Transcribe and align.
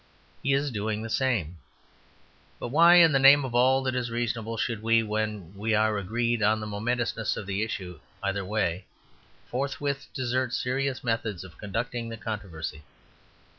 He 0.41 0.53
is 0.53 0.71
doing 0.71 1.03
the 1.03 1.11
same. 1.11 1.57
But 2.59 2.69
why, 2.69 2.95
in 2.95 3.11
the 3.11 3.19
name 3.19 3.45
of 3.45 3.53
all 3.53 3.83
that 3.83 3.93
is 3.93 4.09
reasonable, 4.09 4.57
should 4.57 4.81
we, 4.81 5.03
when 5.03 5.55
we 5.55 5.75
are 5.75 5.95
agreed 5.99 6.41
on 6.41 6.59
the 6.59 6.65
momentousness 6.65 7.37
of 7.37 7.45
the 7.45 7.61
issue 7.61 7.99
either 8.23 8.43
way, 8.43 8.85
forthwith 9.51 10.07
desert 10.15 10.53
serious 10.53 11.03
methods 11.03 11.43
of 11.43 11.59
conducting 11.59 12.09
the 12.09 12.17
controversy? 12.17 12.81